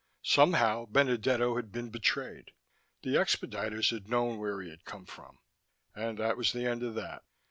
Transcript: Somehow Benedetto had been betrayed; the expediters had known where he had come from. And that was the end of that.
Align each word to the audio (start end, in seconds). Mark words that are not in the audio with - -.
Somehow 0.23 0.87
Benedetto 0.87 1.57
had 1.57 1.71
been 1.71 1.91
betrayed; 1.91 2.53
the 3.03 3.17
expediters 3.17 3.91
had 3.91 4.09
known 4.09 4.39
where 4.39 4.59
he 4.59 4.71
had 4.71 4.83
come 4.83 5.05
from. 5.05 5.37
And 5.93 6.17
that 6.17 6.37
was 6.37 6.51
the 6.53 6.65
end 6.65 6.81
of 6.81 6.95
that. 6.95 7.21